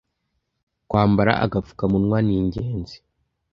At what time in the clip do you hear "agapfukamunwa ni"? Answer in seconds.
1.45-2.33